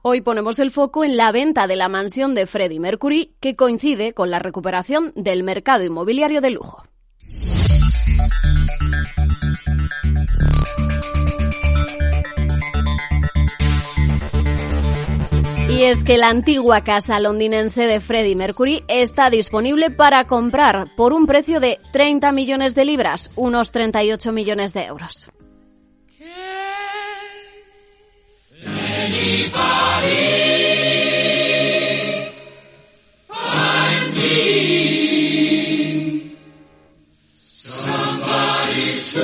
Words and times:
Hoy 0.00 0.20
ponemos 0.20 0.60
el 0.60 0.70
foco 0.70 1.02
en 1.02 1.16
la 1.16 1.32
venta 1.32 1.66
de 1.66 1.74
la 1.74 1.88
mansión 1.88 2.36
de 2.36 2.46
Freddie 2.46 2.78
Mercury, 2.78 3.34
que 3.40 3.56
coincide 3.56 4.12
con 4.12 4.30
la 4.30 4.38
recuperación 4.38 5.12
del 5.16 5.42
mercado 5.42 5.82
inmobiliario 5.84 6.40
de 6.40 6.50
lujo. 6.50 6.84
Y 15.68 15.82
es 15.82 16.04
que 16.04 16.16
la 16.16 16.28
antigua 16.28 16.84
casa 16.84 17.18
londinense 17.18 17.82
de 17.82 18.00
Freddie 18.00 18.36
Mercury 18.36 18.84
está 18.86 19.30
disponible 19.30 19.90
para 19.90 20.28
comprar 20.28 20.94
por 20.96 21.12
un 21.12 21.26
precio 21.26 21.58
de 21.58 21.80
30 21.90 22.30
millones 22.30 22.76
de 22.76 22.84
libras, 22.84 23.32
unos 23.34 23.72
38 23.72 24.30
millones 24.30 24.74
de 24.74 24.84
euros. 24.84 25.28
Each 39.08 39.16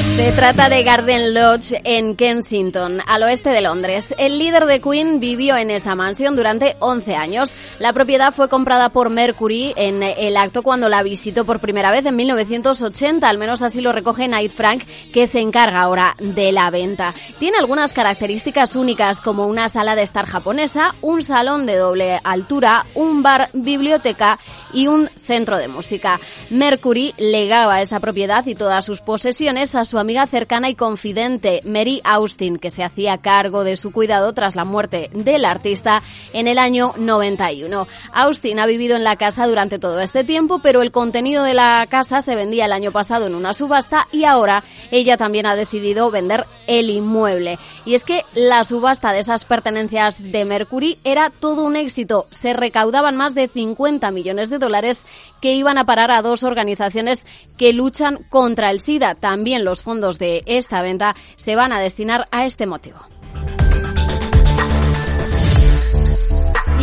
Se 0.00 0.30
trata 0.30 0.68
de 0.68 0.84
Garden 0.84 1.34
Lodge 1.34 1.80
en 1.82 2.14
Kensington, 2.14 3.00
al 3.04 3.24
oeste 3.24 3.50
de 3.50 3.60
Londres. 3.60 4.14
El 4.16 4.38
líder 4.38 4.66
de 4.66 4.80
Queen 4.80 5.18
vivió 5.18 5.56
en 5.56 5.72
esa 5.72 5.96
mansión 5.96 6.36
durante 6.36 6.76
11 6.78 7.16
años. 7.16 7.54
La 7.80 7.92
propiedad 7.92 8.32
fue 8.32 8.48
comprada 8.48 8.90
por 8.90 9.10
Mercury 9.10 9.72
en 9.76 10.04
el 10.04 10.36
acto 10.36 10.62
cuando 10.62 10.88
la 10.88 11.02
visitó 11.02 11.44
por 11.44 11.58
primera 11.58 11.90
vez 11.90 12.06
en 12.06 12.14
1980, 12.14 13.28
al 13.28 13.38
menos 13.38 13.62
así 13.62 13.80
lo 13.80 13.92
recoge 13.92 14.26
Knight 14.26 14.52
Frank, 14.52 14.84
que 15.12 15.26
se 15.26 15.40
encarga 15.40 15.80
ahora 15.80 16.14
de 16.20 16.52
la 16.52 16.70
venta. 16.70 17.12
Tiene 17.40 17.58
algunas 17.58 17.92
características 17.92 18.76
únicas 18.76 19.20
como 19.20 19.46
una 19.46 19.68
sala 19.68 19.96
de 19.96 20.02
estar 20.02 20.26
japonesa, 20.26 20.94
un 21.00 21.22
salón 21.22 21.66
de 21.66 21.76
doble 21.76 22.20
altura, 22.22 22.86
un 22.94 23.24
bar, 23.24 23.50
biblioteca 23.52 24.38
y 24.72 24.86
un 24.86 25.10
centro 25.22 25.58
de 25.58 25.68
música. 25.68 26.20
Mercury 26.50 27.14
legaba 27.18 27.82
esa 27.82 27.98
propiedad 27.98 28.46
y 28.46 28.54
todas 28.54 28.84
sus 28.84 29.00
posesiones 29.00 29.74
a 29.74 29.87
su 29.88 29.98
amiga 29.98 30.26
cercana 30.26 30.68
y 30.68 30.74
confidente, 30.74 31.62
Mary 31.64 32.02
Austin, 32.04 32.58
que 32.58 32.68
se 32.68 32.84
hacía 32.84 33.16
cargo 33.18 33.64
de 33.64 33.78
su 33.78 33.90
cuidado 33.90 34.34
tras 34.34 34.54
la 34.54 34.66
muerte 34.66 35.08
del 35.14 35.46
artista 35.46 36.02
en 36.34 36.46
el 36.46 36.58
año 36.58 36.92
91. 36.98 37.88
Austin 38.12 38.60
ha 38.60 38.66
vivido 38.66 38.96
en 38.96 39.02
la 39.02 39.16
casa 39.16 39.46
durante 39.46 39.78
todo 39.78 40.00
este 40.00 40.24
tiempo, 40.24 40.60
pero 40.62 40.82
el 40.82 40.92
contenido 40.92 41.42
de 41.42 41.54
la 41.54 41.86
casa 41.88 42.20
se 42.20 42.34
vendía 42.34 42.66
el 42.66 42.72
año 42.72 42.92
pasado 42.92 43.26
en 43.26 43.34
una 43.34 43.54
subasta 43.54 44.06
y 44.12 44.24
ahora 44.24 44.62
ella 44.90 45.16
también 45.16 45.46
ha 45.46 45.56
decidido 45.56 46.10
vender 46.10 46.44
el 46.66 46.90
inmueble. 46.90 47.58
Y 47.86 47.94
es 47.94 48.04
que 48.04 48.24
la 48.34 48.64
subasta 48.64 49.14
de 49.14 49.20
esas 49.20 49.46
pertenencias 49.46 50.18
de 50.20 50.44
Mercury 50.44 50.98
era 51.02 51.30
todo 51.30 51.64
un 51.64 51.76
éxito. 51.76 52.26
Se 52.30 52.52
recaudaban 52.52 53.16
más 53.16 53.34
de 53.34 53.48
50 53.48 54.10
millones 54.10 54.50
de 54.50 54.58
dólares 54.58 55.06
que 55.40 55.54
iban 55.54 55.78
a 55.78 55.86
parar 55.86 56.10
a 56.10 56.20
dos 56.20 56.44
organizaciones 56.44 57.26
que 57.56 57.72
luchan 57.72 58.18
contra 58.28 58.70
el 58.70 58.80
SIDA. 58.80 59.14
También 59.14 59.64
los 59.64 59.77
fondos 59.82 60.18
de 60.18 60.42
esta 60.46 60.82
venta 60.82 61.14
se 61.36 61.56
van 61.56 61.72
a 61.72 61.80
destinar 61.80 62.28
a 62.30 62.46
este 62.46 62.66
motivo. 62.66 62.98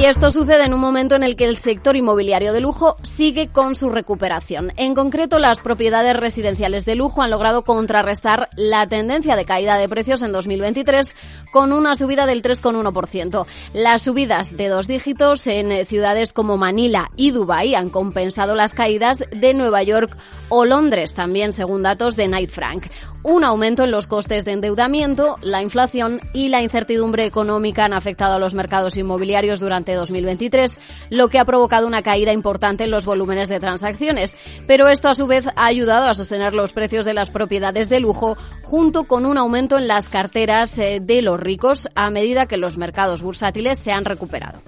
Y 0.00 0.06
esto 0.06 0.30
sucede 0.30 0.64
en 0.64 0.72
un 0.72 0.80
momento 0.80 1.14
en 1.14 1.22
el 1.22 1.36
que 1.36 1.44
el 1.44 1.58
sector 1.58 1.94
inmobiliario 1.94 2.54
de 2.54 2.62
lujo 2.62 2.96
sigue 3.02 3.48
con 3.48 3.74
su 3.74 3.90
recuperación. 3.90 4.72
En 4.78 4.94
concreto, 4.94 5.38
las 5.38 5.60
propiedades 5.60 6.16
residenciales 6.16 6.86
de 6.86 6.94
lujo 6.94 7.20
han 7.20 7.30
logrado 7.30 7.64
contrarrestar 7.64 8.48
la 8.56 8.86
tendencia 8.86 9.36
de 9.36 9.44
caída 9.44 9.76
de 9.76 9.90
precios 9.90 10.22
en 10.22 10.32
2023 10.32 11.14
con 11.52 11.74
una 11.74 11.96
subida 11.96 12.24
del 12.24 12.40
3,1%. 12.40 13.46
Las 13.74 14.00
subidas 14.00 14.56
de 14.56 14.68
dos 14.68 14.88
dígitos 14.88 15.46
en 15.46 15.84
ciudades 15.84 16.32
como 16.32 16.56
Manila 16.56 17.08
y 17.16 17.32
Dubái 17.32 17.74
han 17.74 17.90
compensado 17.90 18.54
las 18.54 18.72
caídas 18.72 19.18
de 19.30 19.52
Nueva 19.52 19.82
York 19.82 20.16
o 20.48 20.64
Londres, 20.64 21.12
también 21.12 21.52
según 21.52 21.82
datos 21.82 22.16
de 22.16 22.26
Knight 22.26 22.48
Frank 22.48 22.86
un 23.22 23.44
aumento 23.44 23.84
en 23.84 23.90
los 23.90 24.06
costes 24.06 24.44
de 24.44 24.52
endeudamiento, 24.52 25.36
la 25.42 25.62
inflación 25.62 26.20
y 26.32 26.48
la 26.48 26.62
incertidumbre 26.62 27.26
económica 27.26 27.84
han 27.84 27.92
afectado 27.92 28.34
a 28.34 28.38
los 28.38 28.54
mercados 28.54 28.96
inmobiliarios 28.96 29.60
durante 29.60 29.94
2023, 29.94 30.80
lo 31.10 31.28
que 31.28 31.38
ha 31.38 31.44
provocado 31.44 31.86
una 31.86 32.02
caída 32.02 32.32
importante 32.32 32.84
en 32.84 32.90
los 32.90 33.04
volúmenes 33.04 33.48
de 33.48 33.60
transacciones. 33.60 34.38
Pero 34.66 34.88
esto 34.88 35.08
a 35.08 35.14
su 35.14 35.26
vez 35.26 35.46
ha 35.56 35.66
ayudado 35.66 36.06
a 36.06 36.14
sostener 36.14 36.54
los 36.54 36.72
precios 36.72 37.04
de 37.04 37.14
las 37.14 37.30
propiedades 37.30 37.88
de 37.88 38.00
lujo 38.00 38.36
junto 38.62 39.04
con 39.04 39.26
un 39.26 39.36
aumento 39.36 39.76
en 39.76 39.88
las 39.88 40.08
carteras 40.08 40.78
eh, 40.78 41.00
de 41.02 41.22
los 41.22 41.38
ricos 41.38 41.88
a 41.94 42.10
medida 42.10 42.46
que 42.46 42.56
los 42.56 42.76
mercados 42.76 43.22
bursátiles 43.22 43.78
se 43.78 43.92
han 43.92 44.04
recuperado. 44.04 44.60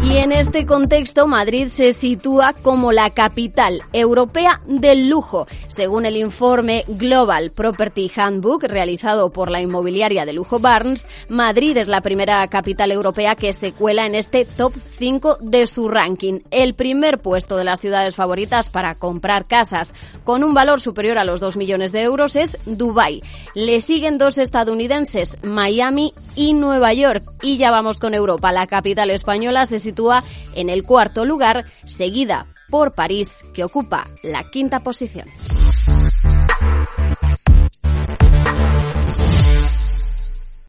Y 0.00 0.18
en 0.18 0.30
este 0.30 0.64
contexto, 0.64 1.26
Madrid 1.26 1.66
se 1.66 1.92
sitúa 1.92 2.52
como 2.62 2.92
la 2.92 3.10
capital 3.10 3.82
europea 3.92 4.60
del 4.64 5.08
lujo, 5.08 5.48
según 5.66 6.06
el 6.06 6.16
informe 6.16 6.84
Global 6.86 7.50
Property 7.50 8.08
Handbook 8.14 8.62
realizado 8.62 9.30
por 9.30 9.50
la 9.50 9.60
inmobiliaria 9.60 10.24
de 10.24 10.32
lujo 10.32 10.60
Barnes. 10.60 11.04
Madrid 11.28 11.76
es 11.76 11.88
la 11.88 12.00
primera 12.00 12.46
capital 12.46 12.92
europea 12.92 13.34
que 13.34 13.52
se 13.52 13.72
cuela 13.72 14.06
en 14.06 14.14
este 14.14 14.44
top 14.44 14.72
5 14.84 15.38
de 15.40 15.66
su 15.66 15.88
ranking. 15.88 16.40
El 16.52 16.74
primer 16.74 17.18
puesto 17.18 17.56
de 17.56 17.64
las 17.64 17.80
ciudades 17.80 18.14
favoritas 18.14 18.70
para 18.70 18.94
comprar 18.94 19.46
casas 19.46 19.92
con 20.22 20.44
un 20.44 20.54
valor 20.54 20.80
superior 20.80 21.18
a 21.18 21.24
los 21.24 21.40
2 21.40 21.56
millones 21.56 21.90
de 21.90 22.02
euros 22.02 22.36
es 22.36 22.56
Dubai. 22.66 23.20
Le 23.60 23.80
siguen 23.80 24.18
dos 24.18 24.38
estadounidenses, 24.38 25.42
Miami 25.42 26.14
y 26.36 26.52
Nueva 26.54 26.92
York. 26.92 27.24
Y 27.42 27.56
ya 27.56 27.72
vamos 27.72 27.98
con 27.98 28.14
Europa. 28.14 28.52
La 28.52 28.68
capital 28.68 29.10
española 29.10 29.66
se 29.66 29.80
sitúa 29.80 30.22
en 30.54 30.70
el 30.70 30.84
cuarto 30.84 31.24
lugar, 31.24 31.64
seguida 31.84 32.46
por 32.70 32.92
París, 32.92 33.44
que 33.52 33.64
ocupa 33.64 34.06
la 34.22 34.48
quinta 34.48 34.78
posición. 34.78 35.26